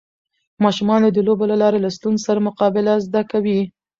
ماشومان 0.63 1.01
د 1.13 1.17
لوبو 1.27 1.43
له 1.51 1.55
لارې 1.61 1.79
له 1.85 1.89
ستونزو 1.97 2.25
سره 2.27 2.45
مقابله 2.47 2.93
زده 3.05 3.21
کوي. 3.31 3.59